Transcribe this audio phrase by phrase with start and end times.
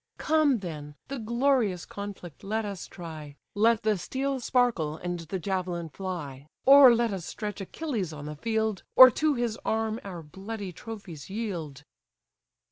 [0.17, 5.89] Come then, the glorious conflict let us try, Let the steel sparkle, and the javelin
[5.89, 10.71] fly; Or let us stretch Achilles on the field, Or to his arm our bloody
[10.73, 11.83] trophies yield."